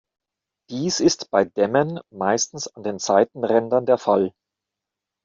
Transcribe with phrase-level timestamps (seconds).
[0.71, 4.33] Dies ist bei Dämmen meistens an den Seitenrändern der Fall.